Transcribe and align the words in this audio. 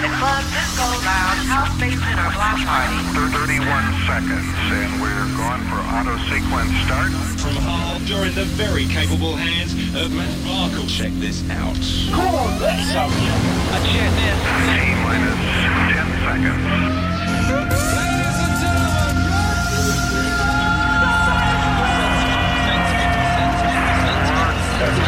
in 0.00 0.08
a 0.08 0.16
club, 0.16 0.40
disco, 0.48 0.86
lounge, 1.04 1.44
house 1.44 1.76
basement, 1.76 2.16
or 2.16 2.32
block 2.32 2.56
party. 2.64 2.96
31 3.36 3.60
seconds, 4.08 4.48
and 4.72 4.96
we're 4.96 5.28
going 5.36 5.60
for 5.68 5.76
auto 5.92 6.16
sequence 6.32 6.72
start. 6.88 7.12
From 7.36 7.60
Hull, 7.60 8.00
you're 8.08 8.24
in 8.24 8.34
the 8.34 8.48
very 8.56 8.86
capable 8.86 9.36
hands 9.36 9.76
of 9.92 10.08
Matt 10.16 10.32
Barkle. 10.48 10.88
Check 10.88 11.12
this 11.20 11.44
out. 11.50 11.76
Come 12.16 12.32
on, 12.32 12.60
let's 12.60 12.88
have 12.96 13.12
A 13.12 13.78
cheers 13.84 14.16
in. 14.24 14.36
T 14.72 14.88
minus 15.04 15.36
10 15.92 16.08
seconds. 16.24 17.00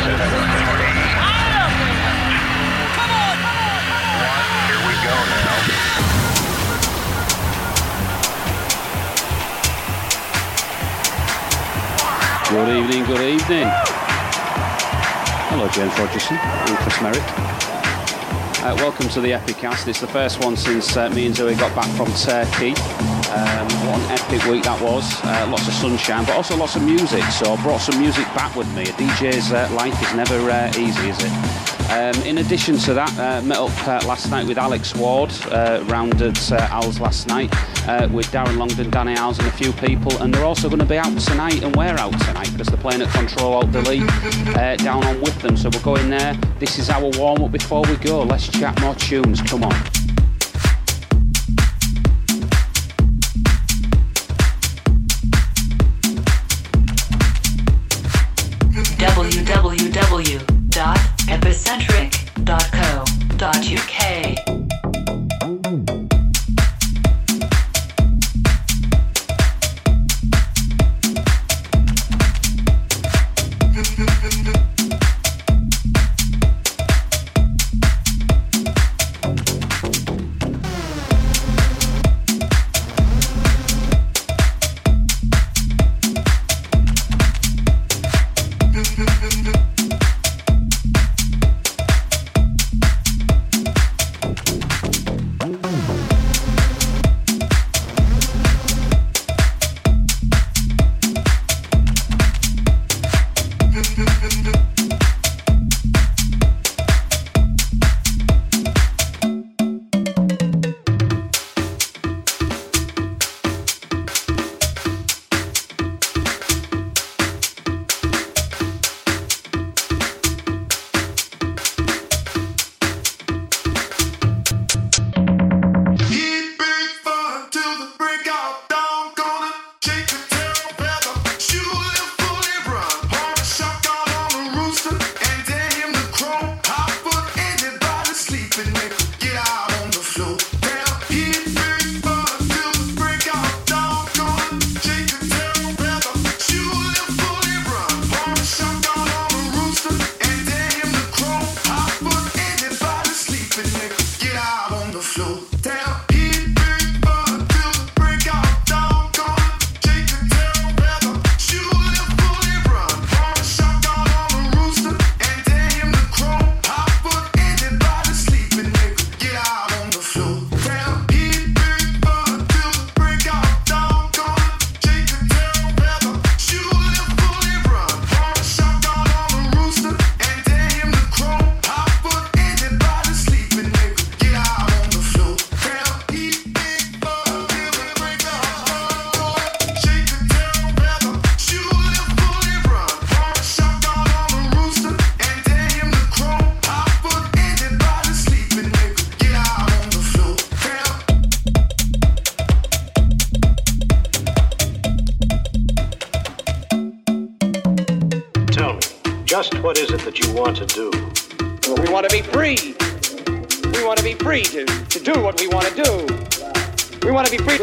Here 0.03 0.82
Good 12.53 12.69
evening, 12.69 13.05
good 13.07 13.23
evening. 13.23 13.67
Hello, 15.49 15.67
James 15.69 15.91
Rogerson 15.99 16.37
and 16.37 16.77
Chris 16.77 17.01
Merrick. 17.01 17.23
Uh, 18.63 18.77
welcome 18.77 19.09
to 19.09 19.23
the 19.23 19.31
Epicast. 19.31 19.89
It's 19.89 20.03
the 20.03 20.07
first 20.07 20.45
one 20.45 20.59
since 20.59 20.95
uh, 20.95 21.09
me 21.09 21.25
and 21.25 21.35
Zoe 21.35 21.55
got 21.55 21.75
back 21.75 21.89
from 21.97 22.13
Turkey. 22.13 22.73
Um, 23.33 23.67
what 23.89 23.99
an 24.01 24.11
epic 24.11 24.45
week 24.45 24.65
that 24.65 24.79
was. 24.83 25.19
Uh, 25.25 25.49
lots 25.49 25.67
of 25.67 25.73
sunshine, 25.73 26.27
but 26.27 26.37
also 26.37 26.55
lots 26.55 26.77
of 26.77 26.83
music. 26.83 27.25
So 27.25 27.55
I 27.55 27.63
brought 27.63 27.81
some 27.81 27.99
music 27.99 28.27
back 28.35 28.55
with 28.55 28.69
me. 28.77 28.83
A 28.83 28.93
DJ's 29.00 29.50
uh, 29.50 29.73
life 29.75 29.99
is 30.03 30.14
never 30.14 30.50
uh, 30.50 30.69
easy, 30.77 31.09
is 31.09 31.17
it? 31.25 31.63
Um, 31.91 32.14
in 32.27 32.39
addition 32.39 32.77
to 32.78 32.92
that, 32.92 33.19
uh, 33.19 33.41
met 33.47 33.56
up 33.56 33.89
uh, 33.89 34.06
last 34.06 34.31
night 34.31 34.47
with 34.47 34.59
Alex 34.59 34.94
Ward, 34.94 35.33
uh, 35.50 35.83
rounded 35.87 36.39
uh, 36.53 36.69
Al's 36.70 37.00
last 37.00 37.28
night, 37.28 37.50
uh, 37.88 38.08
with 38.12 38.27
Darren 38.27 38.56
Longdon, 38.56 38.91
Danny 38.91 39.14
Al's 39.14 39.38
and 39.38 39.48
a 39.48 39.52
few 39.52 39.72
people, 39.72 40.16
and 40.22 40.33
they're 40.33 40.44
also 40.44 40.69
going 40.69 40.80
to 40.80 40.84
be 40.84 40.98
out 40.98 41.19
tonight, 41.19 41.62
and 41.62 41.75
we're 41.75 41.97
out 41.97 42.19
tonight 42.20 42.50
because 42.52 42.69
they're 42.69 42.77
playing 42.77 43.02
at 43.02 43.08
Control 43.11 43.55
Alt 43.55 43.72
Delete 43.72 44.08
uh, 44.56 44.77
down 44.77 45.05
on 45.05 45.20
with 45.20 45.38
them. 45.41 45.56
So 45.56 45.70
we're 45.72 45.83
going 45.83 46.10
there. 46.10 46.34
This 46.58 46.78
is 46.78 46.91
our 46.91 47.10
warm 47.19 47.42
up 47.42 47.53
before 47.53 47.83
we 47.83 47.97
go. 47.97 48.22
Let's 48.22 48.48
chat 48.48 48.80
more 48.80 48.94
tunes. 48.94 49.41
Come 49.42 49.64
on. 49.64 50.02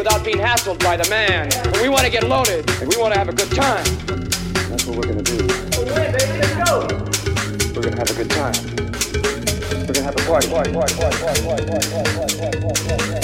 Without 0.00 0.24
being 0.24 0.38
hassled 0.38 0.78
by 0.82 0.96
the 0.96 1.06
man. 1.10 1.52
And 1.52 1.76
we 1.76 1.90
want 1.90 2.04
to 2.04 2.10
get 2.10 2.24
loaded. 2.24 2.68
And 2.80 2.88
we 2.88 2.96
want 2.96 3.12
to 3.12 3.18
have 3.18 3.28
a 3.28 3.34
good 3.34 3.50
time. 3.50 3.84
That's 4.70 4.86
what 4.86 4.96
we're 4.96 5.12
going 5.12 5.22
to 5.22 5.36
do. 5.36 5.44
Okay, 5.76 6.10
baby, 6.16 6.38
let's 6.40 6.70
go. 6.70 6.88
We're 7.76 7.84
going 7.84 7.92
to 7.92 8.00
have 8.00 8.10
a 8.10 8.14
good 8.14 8.30
time. 8.30 8.56
We're 9.76 9.92
going 9.92 10.00
to 10.00 10.02
have 10.02 10.16
a 10.16 10.24
party. 10.24 10.48
party, 10.48 10.72
party, 10.72 10.94
party, 10.94 11.12
party, 11.12 11.20
party, 11.20 11.44
party, 11.44 11.66
party, 11.66 11.66
party, 11.66 12.10
party, 12.16 12.40
party, 12.40 12.70
party, 12.80 13.19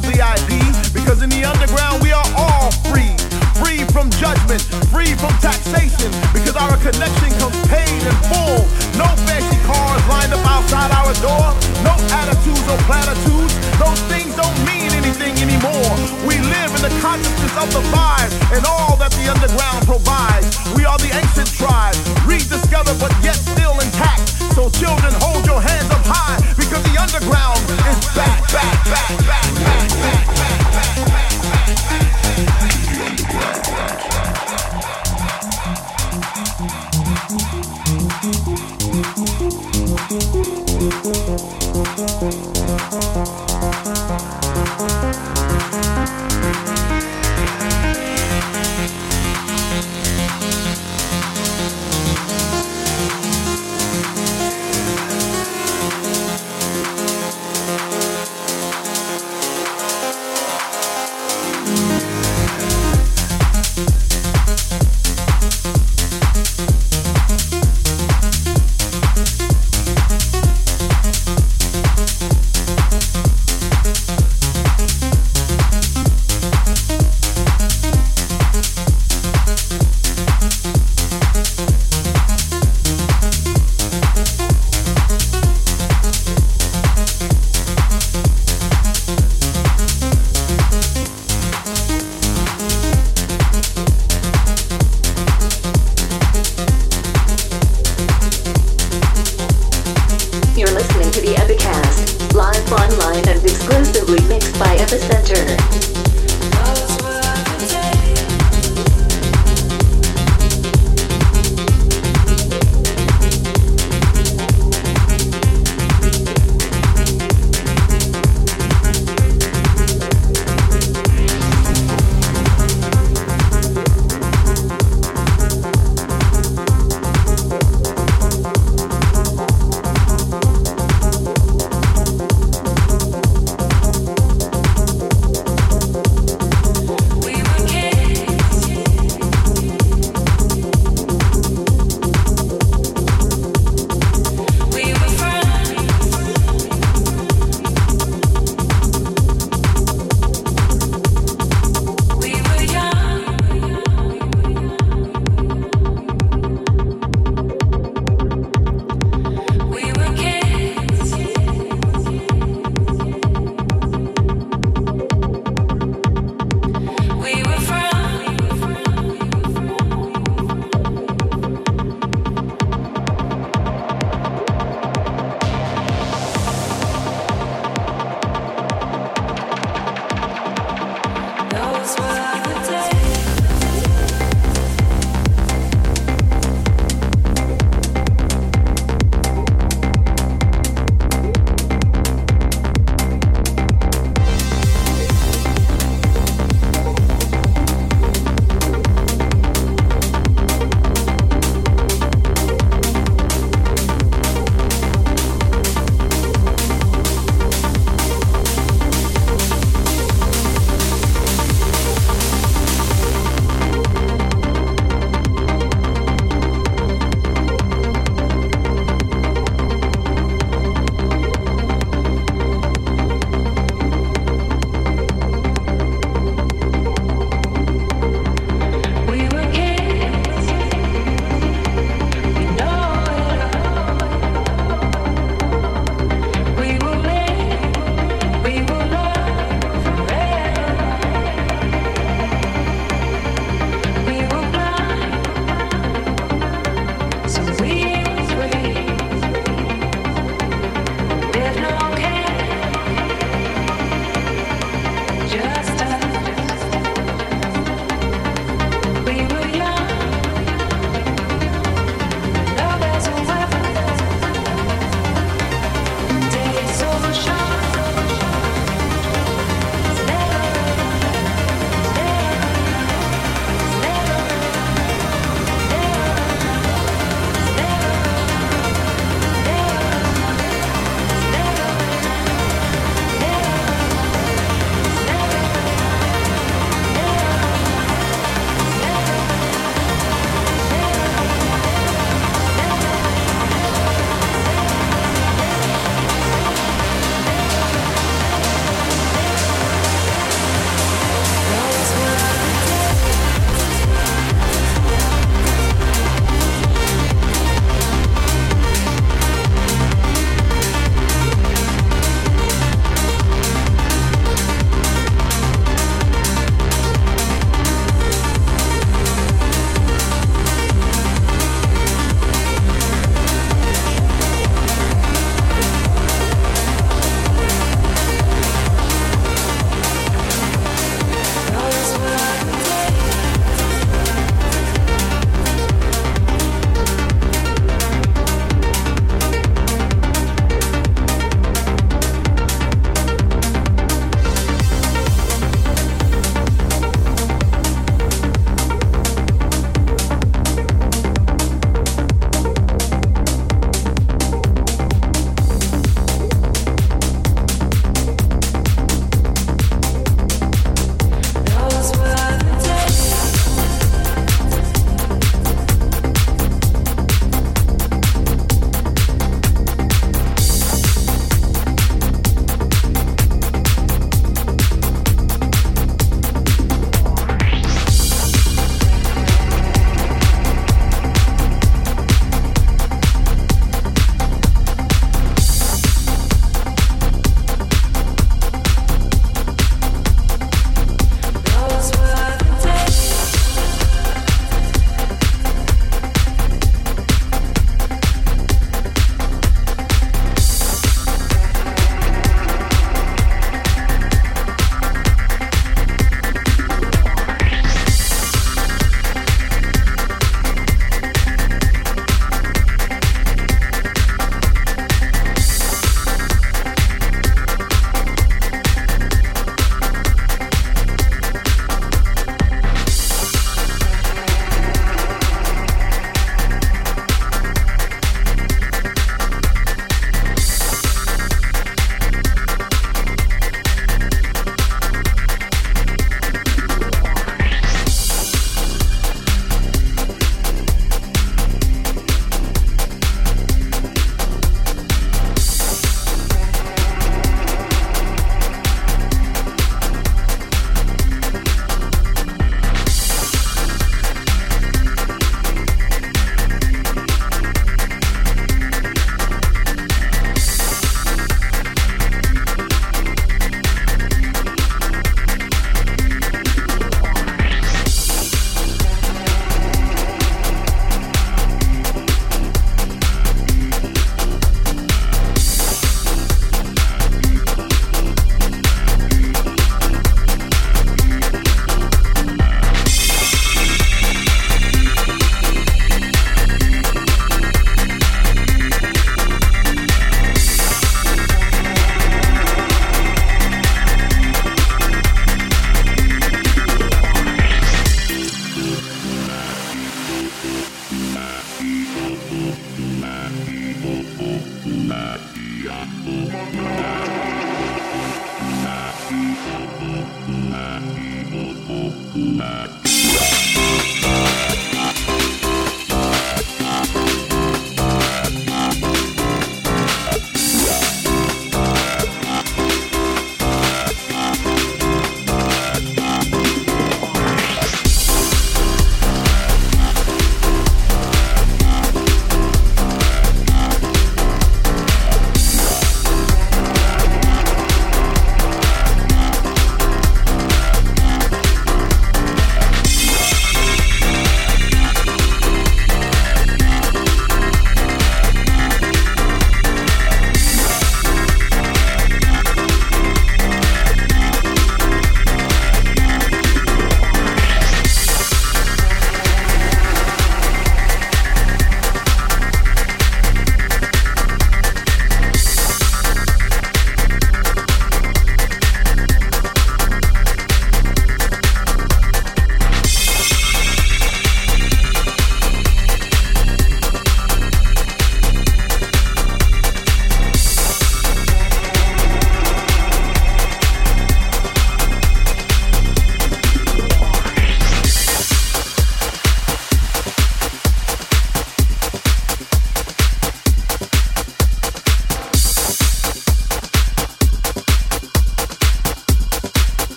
VIP, 0.00 0.48
because 0.92 1.22
in 1.22 1.30
the 1.30 1.44
underground 1.44 2.02
we 2.02 2.12
are 2.12 2.23
from 3.94 4.10
judgment, 4.18 4.58
free 4.90 5.14
from 5.14 5.30
taxation, 5.38 6.10
because 6.34 6.58
our 6.58 6.74
connection 6.82 7.30
comes 7.38 7.54
paid 7.70 8.02
in 8.02 8.16
full. 8.26 8.58
No 8.98 9.06
fancy 9.22 9.54
cars 9.62 10.02
lined 10.10 10.34
up 10.34 10.42
outside 10.50 10.90
our 10.90 11.14
door, 11.22 11.54
no 11.86 11.94
attitudes 12.10 12.66
or 12.66 12.74
platitudes. 12.90 13.54
Those 13.78 14.02
things 14.10 14.34
don't 14.34 14.58
mean 14.66 14.90
anything 14.98 15.38
anymore. 15.38 15.94
We 16.26 16.42
live 16.42 16.74
in 16.74 16.82
the 16.82 16.90
consciousness 16.98 17.54
of 17.54 17.70
the 17.70 17.86
vibe 17.94 18.34
and 18.50 18.66
all 18.66 18.98
that 18.98 19.14
the 19.14 19.30
underground 19.30 19.86
provides. 19.86 20.58
We 20.74 20.82
are 20.82 20.98
the 20.98 21.14
ancient 21.14 21.54
tribe, 21.54 21.94
rediscovered 22.26 22.98
but 22.98 23.14
yet 23.22 23.38
still 23.38 23.78
intact. 23.78 24.26
So 24.58 24.74
children, 24.74 25.14
hold 25.22 25.46
your 25.46 25.62
hands 25.62 25.86
up 25.94 26.02
high 26.02 26.42
because 26.58 26.82
the 26.82 26.98
underground 26.98 27.62
is 27.86 27.98
back, 28.10 28.42
back, 28.50 28.74
back, 28.90 29.06
back, 29.22 29.46
back, 29.54 29.86
back, 29.86 29.88
back, 30.02 30.23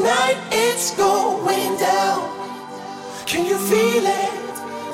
tonight 0.00 0.38
it's 0.50 0.96
going 0.96 1.76
down. 1.76 2.22
Can 3.26 3.44
you 3.44 3.58
feel 3.58 4.04
it? 4.06 4.32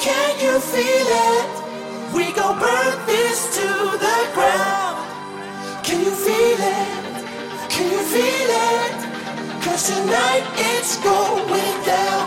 Can 0.00 0.32
you 0.44 0.58
feel 0.58 1.08
it? 1.30 1.48
We 2.12 2.32
gon' 2.32 2.58
burn 2.58 3.06
this 3.06 3.38
to 3.56 3.68
the 4.04 4.18
ground. 4.34 4.98
Can 5.86 6.00
you 6.06 6.10
feel 6.10 6.58
it? 6.58 6.90
Can 7.70 7.86
you 7.94 8.02
feel 8.14 8.50
it? 8.74 8.94
Cause 9.62 9.86
tonight 9.92 10.44
it's 10.74 10.96
going 10.96 11.76
down. 11.94 12.26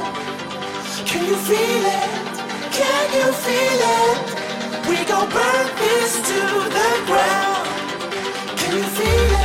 Can 1.09 1.25
you 1.25 1.35
feel 1.35 1.85
it? 1.99 2.11
Can 2.79 3.05
you 3.19 3.27
feel 3.43 3.79
it? 3.99 4.19
We 4.87 4.97
gon' 5.11 5.29
burn 5.35 5.67
this 5.83 6.11
to 6.29 6.41
the 6.77 6.91
ground. 7.09 7.67
Can 8.57 8.77
you 8.77 8.83
feel 8.83 9.33
it? 9.33 9.38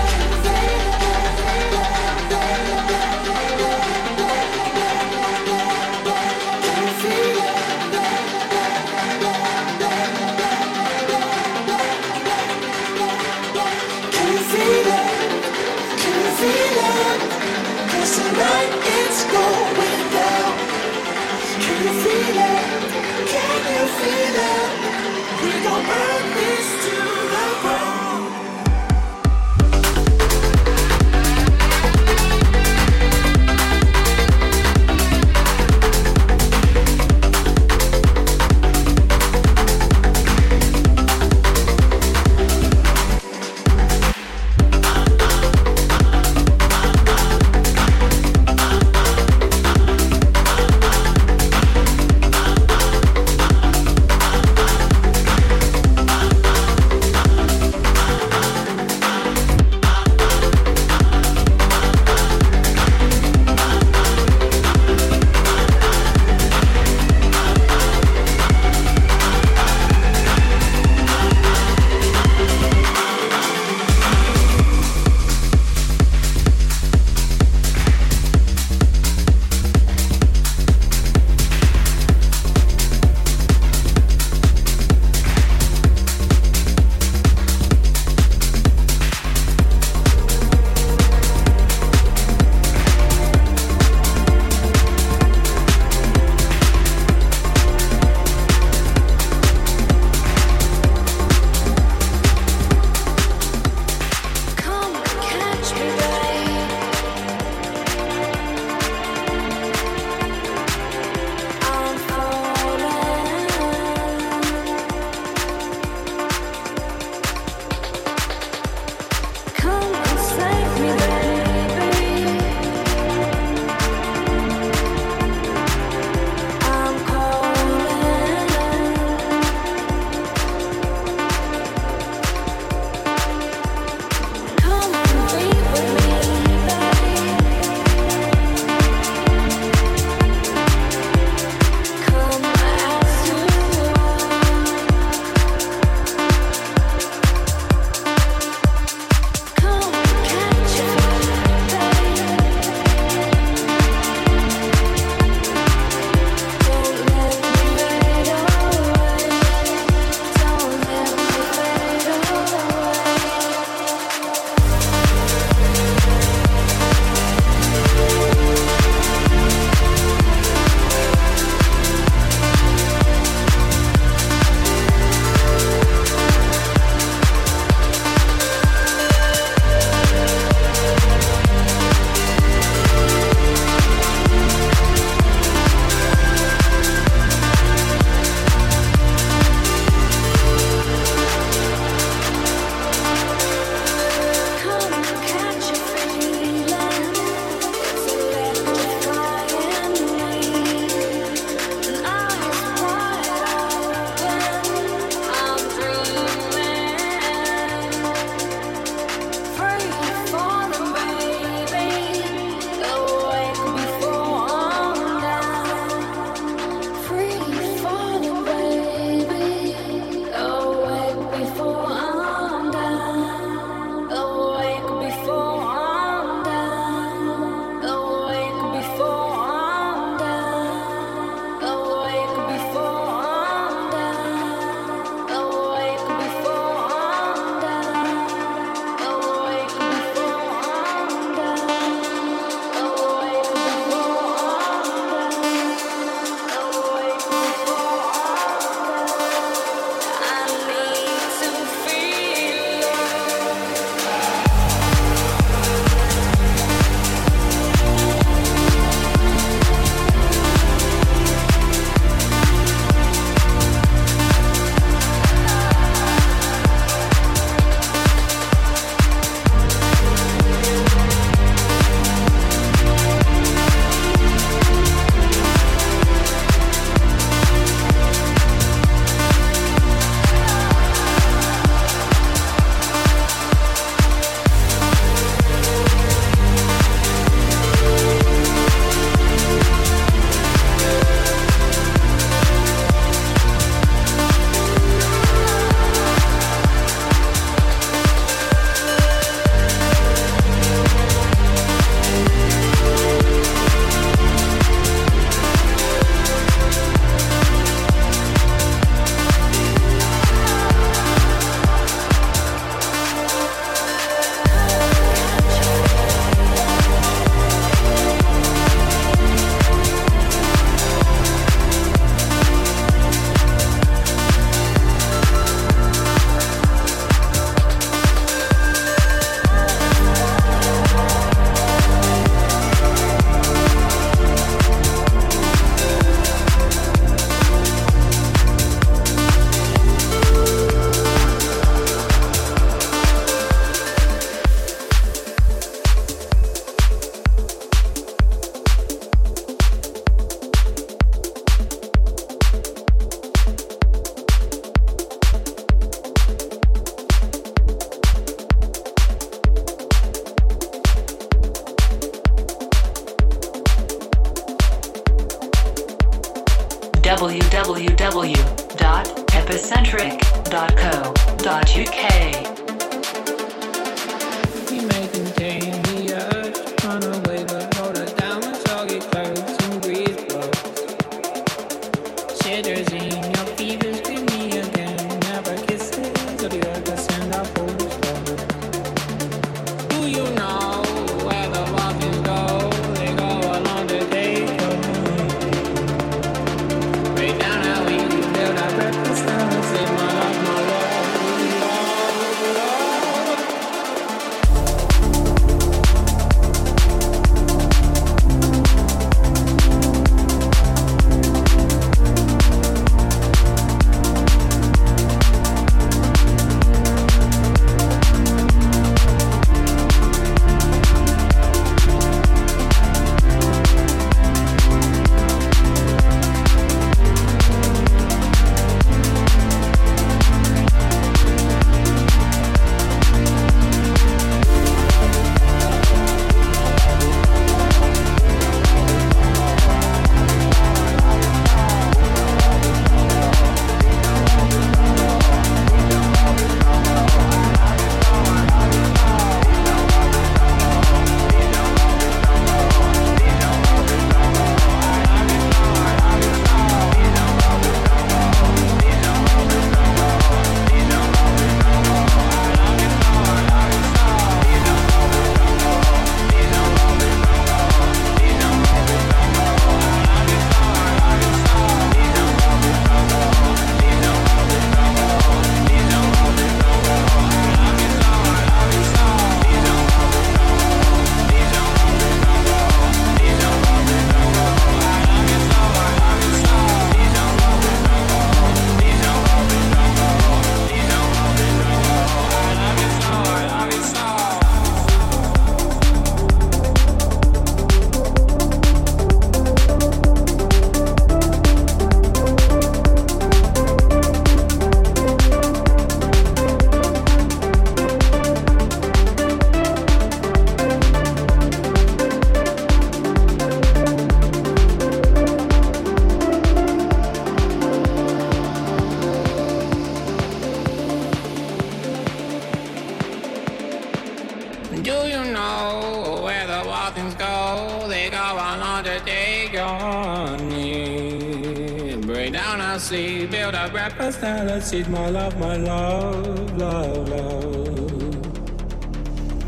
sees 534.65 534.89
my 534.89 535.11
love, 535.11 535.39
my 535.39 535.57
love, 535.57 536.57
love, 536.57 537.09
love. 537.09 538.17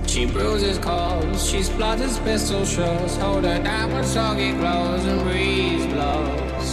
She 0.07 0.27
bruises 0.27 0.77
calls, 0.79 1.49
she 1.49 1.61
splatters 1.61 2.23
pistol 2.23 2.67
shots. 2.67 3.17
Hold 3.17 3.45
her 3.45 3.59
down 3.63 3.95
with 3.95 4.07
soggy 4.07 4.53
clothes 4.53 5.07
and 5.07 5.21
breezeblocks. 5.23 6.69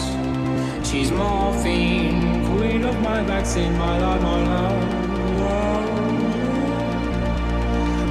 She's 0.86 1.10
morphine, 1.12 2.46
queen 2.58 2.84
of 2.84 3.00
my 3.02 3.24
vaccine, 3.24 3.78
my 3.78 3.98
love, 3.98 4.22
my 4.22 4.44
love, 4.44 4.94
love. 5.40 5.90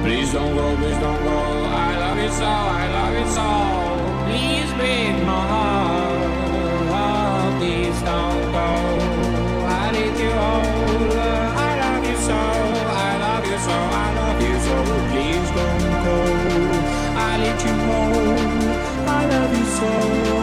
Please 0.03 0.33
don't 0.33 0.55
go, 0.55 0.75
please 0.77 0.97
don't 0.97 1.23
go. 1.23 1.39
I 1.85 1.95
love 2.03 2.17
you 2.17 2.31
so, 2.31 2.45
I 2.45 2.87
love 2.97 3.13
you 3.19 3.27
so. 3.37 3.47
Please 4.27 4.71
break 4.79 5.15
my 5.25 5.47
heart 5.47 6.23
please 7.59 8.01
don't 8.01 8.51
go. 8.51 9.12
soul 19.83 20.42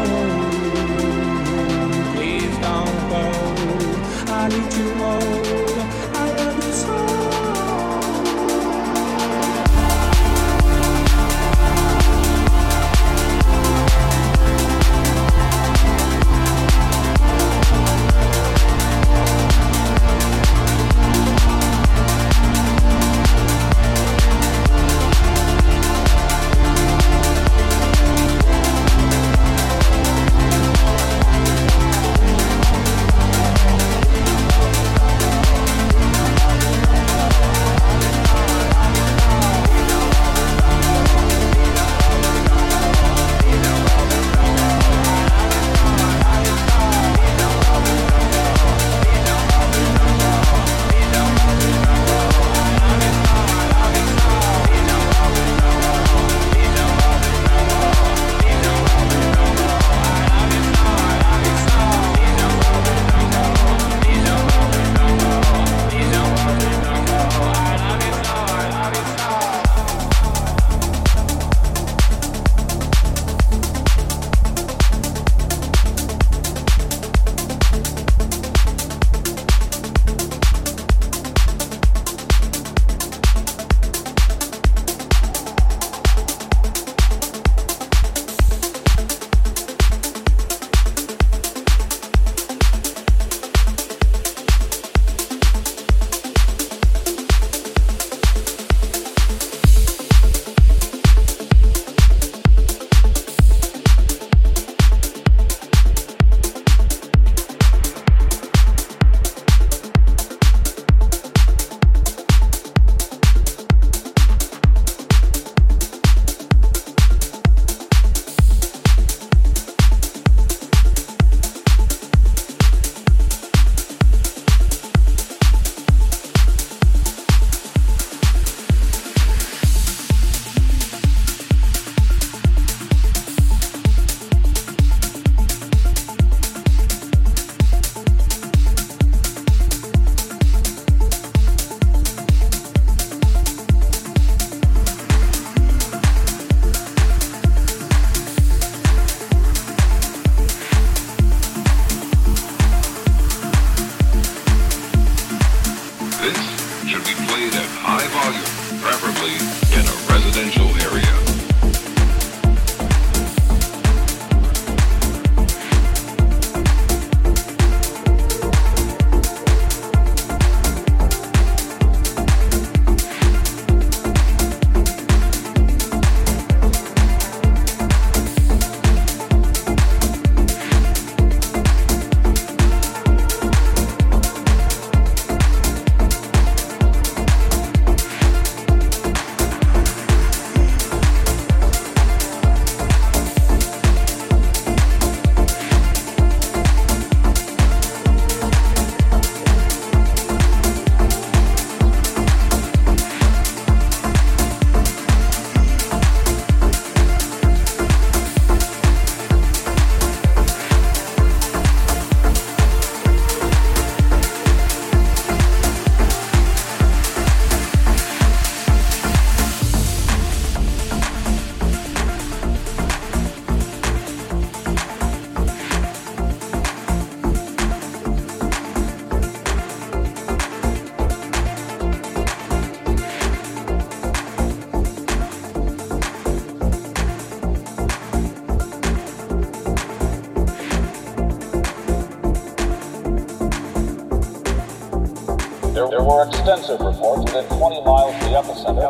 There 245.91 246.05
were 246.05 246.25
extensive 246.25 246.81
reports 246.81 247.25
within 247.25 247.45
20 247.59 247.83
miles 247.83 248.15
of 248.15 248.21
the 248.21 248.27
epicenter. 248.37 248.87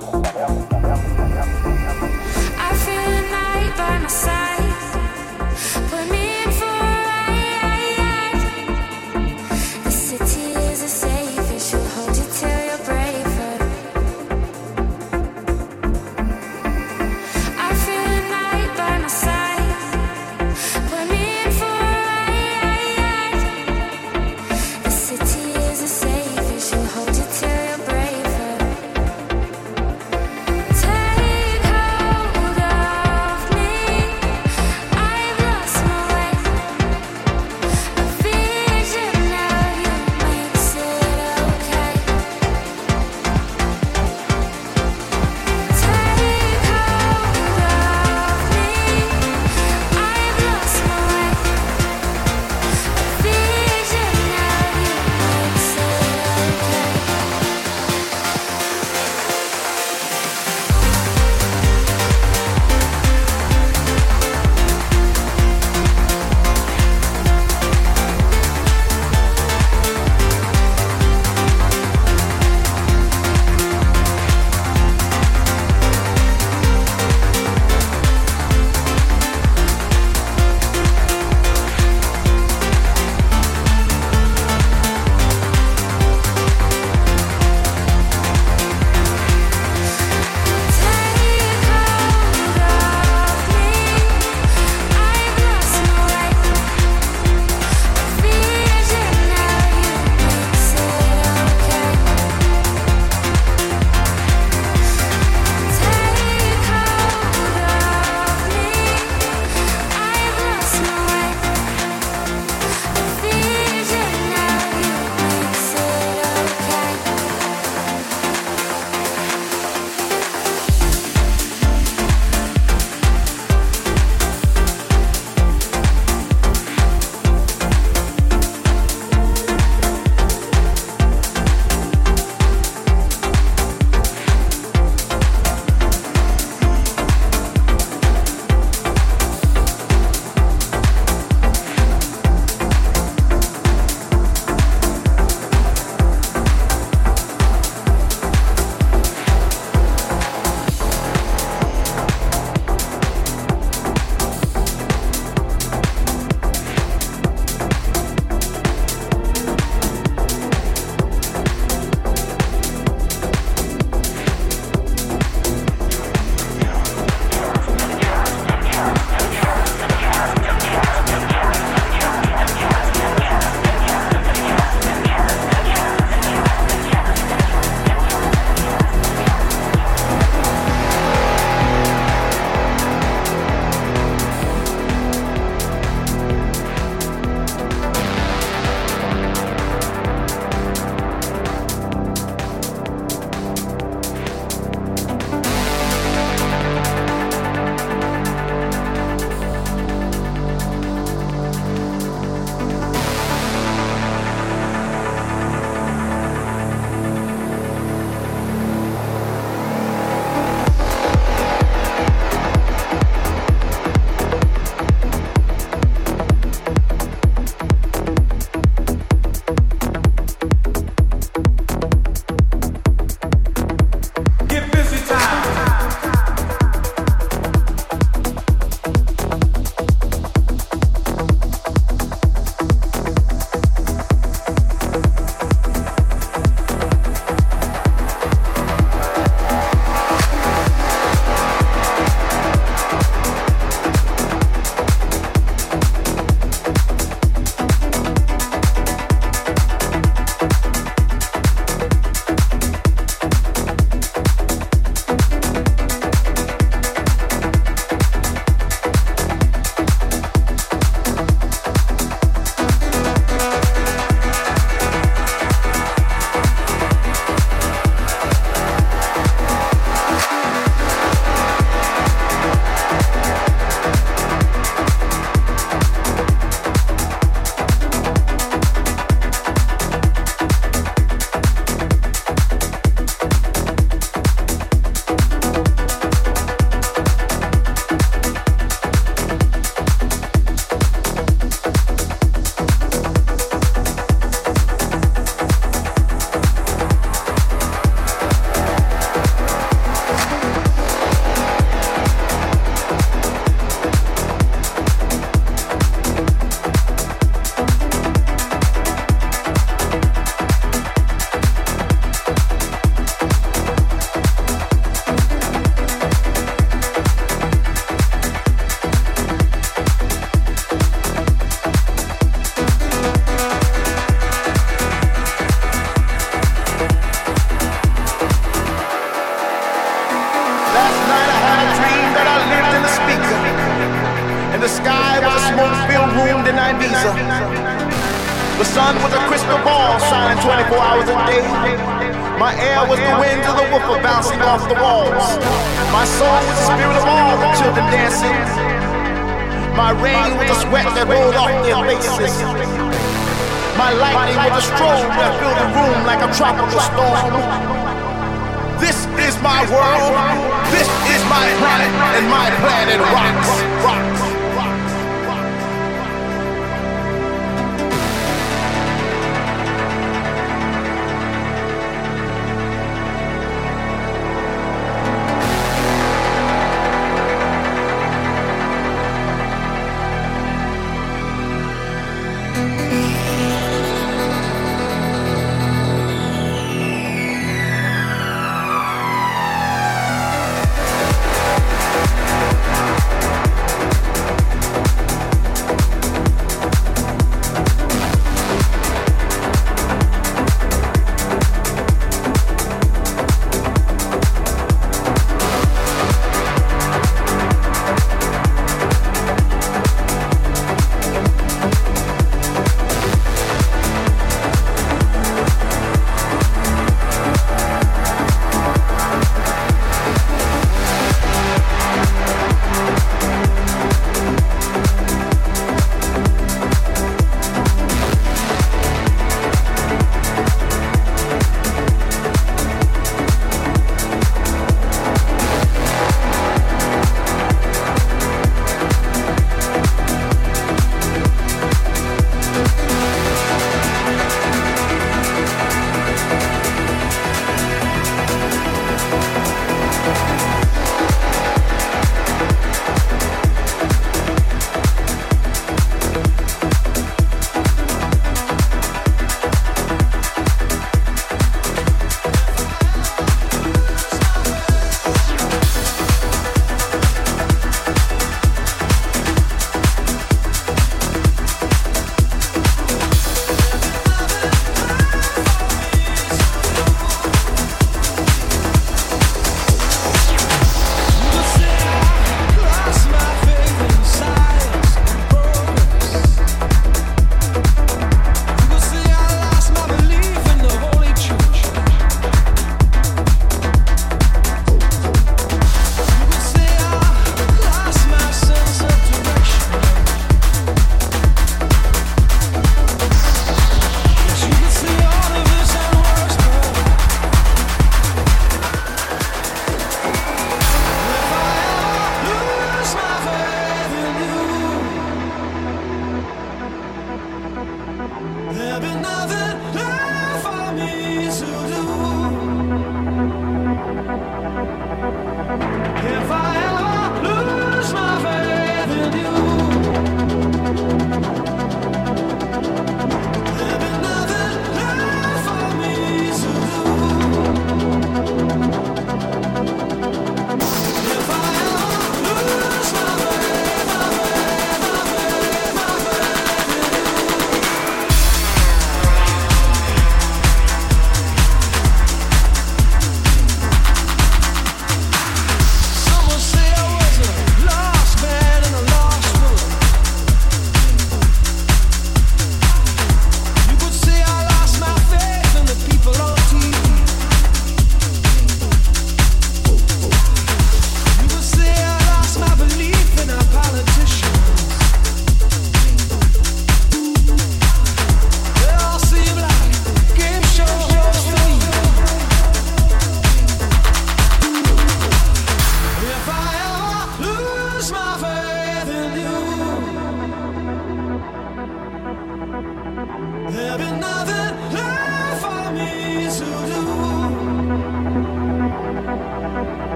I 2.59 2.74
feel 2.84 3.11
the 3.11 3.22
night 3.30 3.74
by 3.74 3.98
my. 4.01 4.39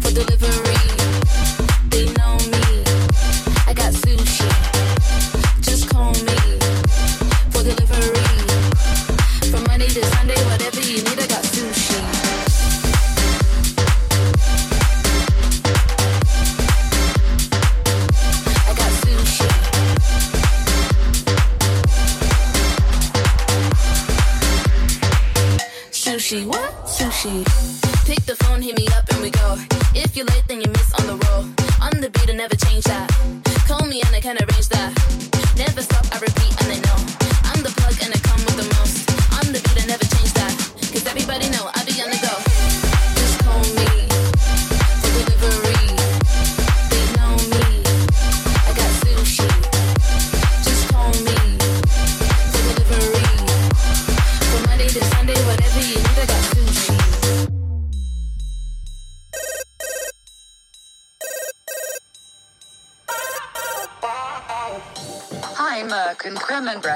for 0.00 0.10
delivery. 0.12 0.86
They 1.90 2.04
know 2.18 2.36
me. 2.54 2.64
I 3.66 3.72
got 3.74 3.92
sushi. 3.92 4.48
Just 5.62 5.88
call 5.90 6.12
me 6.28 6.38
for 7.52 7.62
delivery. 7.62 8.28
From 9.50 9.62
Monday 9.68 9.88
to 9.88 10.02
Sunday, 10.14 10.40
whatever 10.50 10.80
you 10.80 11.02
need, 11.06 11.18
I 11.18 11.26
got 11.26 11.44
sushi. 11.52 12.00
I 18.68 18.72
got 18.80 18.92
sushi. 19.02 19.48
Sushi, 25.92 26.46
what? 26.46 26.86
Sushi. 26.86 27.89
Pick 28.10 28.26
the 28.26 28.34
phone, 28.34 28.60
hit 28.60 28.76
me 28.76 28.88
up, 28.88 29.08
and 29.10 29.22
we 29.22 29.30
go. 29.30 29.56
If 29.94 30.16
you're 30.16 30.26
late, 30.26 30.42
then 30.48 30.60
you 30.60 30.66
miss 30.66 30.92
on 30.94 31.06
the 31.06 31.14
roll. 31.26 31.44
On 31.80 32.00
the 32.00 32.10
beat, 32.10 32.28
I 32.28 32.32
never 32.32 32.56
change 32.56 32.82
that. 32.86 33.08
Call 33.68 33.86
me 33.86 34.02
and 34.04 34.12
I 34.16 34.20
can 34.20 34.36
arrange 34.36 34.68
that. 34.70 34.90
Never 35.56 35.80
stop, 35.80 36.04
I 36.12 36.18
repeat, 36.18 36.60
and 36.60 36.70
they 36.72 36.80
know. 36.80 36.89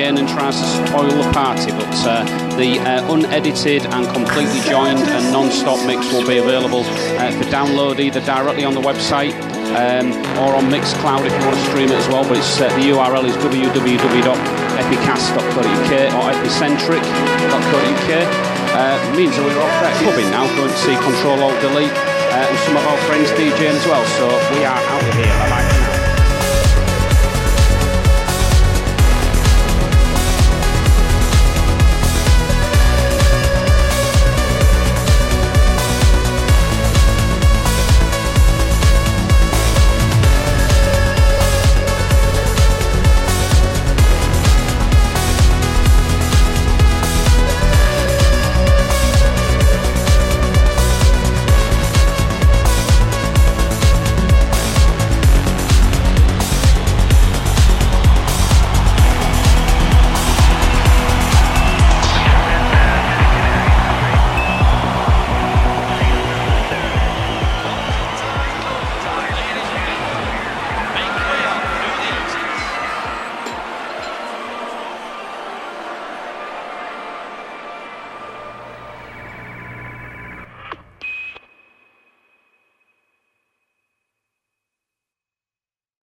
Again 0.00 0.16
and 0.16 0.24
tries 0.28 0.56
to 0.56 0.64
spoil 0.88 1.12
the 1.12 1.28
party, 1.36 1.68
but 1.76 1.92
uh, 2.08 2.24
the 2.56 2.80
uh, 2.80 3.04
unedited 3.12 3.84
and 3.84 4.08
completely 4.16 4.56
joined 4.64 4.96
and 4.96 5.28
non-stop 5.28 5.76
mix 5.84 6.08
will 6.10 6.26
be 6.26 6.40
available 6.40 6.80
uh, 7.20 7.28
for 7.36 7.44
download 7.52 8.00
either 8.00 8.24
directly 8.24 8.64
on 8.64 8.72
the 8.72 8.80
website 8.80 9.36
um, 9.76 10.08
or 10.40 10.56
on 10.56 10.72
Mixcloud 10.72 11.20
if 11.28 11.32
you 11.36 11.44
want 11.44 11.52
to 11.52 11.68
stream 11.68 11.92
it 11.92 12.00
as 12.00 12.08
well. 12.08 12.24
But 12.24 12.40
it's, 12.40 12.56
uh, 12.56 12.72
the 12.80 12.96
URL 12.96 13.28
is 13.28 13.36
www.epicast.co.uk 13.44 15.92
or 16.16 16.32
epicentric.co.uk. 16.32 18.10
Uh, 18.72 18.96
means 19.20 19.36
that 19.36 19.44
we're 19.44 19.60
off 19.60 19.76
there 19.84 19.92
clubbing 20.00 20.32
now, 20.32 20.48
going 20.56 20.72
to 20.72 20.80
see 20.80 20.96
Control 20.96 21.44
Alt 21.44 21.60
Delete 21.60 21.92
uh, 21.92 22.48
and 22.48 22.56
some 22.64 22.72
of 22.72 22.88
our 22.88 22.96
friends 23.04 23.28
DJing 23.36 23.76
as 23.76 23.84
well. 23.84 24.00
So 24.16 24.32
we 24.56 24.64
are 24.64 24.80
out 24.80 25.04
of 25.04 25.12
here. 25.12 25.28
Bye 25.44 25.60
bye. 25.60 25.79